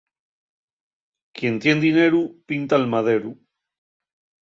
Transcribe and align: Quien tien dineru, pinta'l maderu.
Quien 1.37 1.55
tien 1.67 1.83
dineru, 1.85 2.21
pinta'l 2.47 2.91
maderu. 2.97 3.31